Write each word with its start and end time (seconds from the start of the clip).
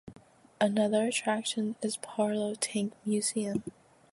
Another 0.59 1.03
attraction 1.03 1.75
is 1.83 1.97
Parola 1.97 2.57
Tank 2.59 2.93
Museum. 3.05 3.63